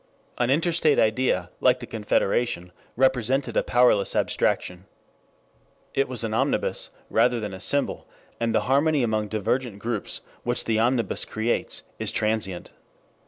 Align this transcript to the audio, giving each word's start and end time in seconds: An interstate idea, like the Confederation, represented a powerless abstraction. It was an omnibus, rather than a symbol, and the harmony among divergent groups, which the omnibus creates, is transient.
An 0.39 0.49
interstate 0.49 0.97
idea, 0.97 1.47
like 1.59 1.79
the 1.79 1.85
Confederation, 1.85 2.71
represented 2.95 3.55
a 3.55 3.61
powerless 3.61 4.15
abstraction. 4.15 4.85
It 5.93 6.07
was 6.07 6.23
an 6.23 6.33
omnibus, 6.33 6.89
rather 7.11 7.39
than 7.39 7.53
a 7.53 7.59
symbol, 7.59 8.07
and 8.39 8.55
the 8.55 8.61
harmony 8.61 9.03
among 9.03 9.27
divergent 9.27 9.77
groups, 9.77 10.21
which 10.41 10.65
the 10.65 10.79
omnibus 10.79 11.23
creates, 11.23 11.83
is 11.99 12.11
transient. 12.11 12.71